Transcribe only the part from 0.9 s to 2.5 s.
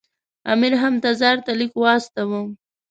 تزار ته لیک واستاوه.